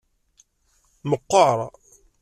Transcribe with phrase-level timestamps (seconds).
[1.09, 1.59] Meqqar.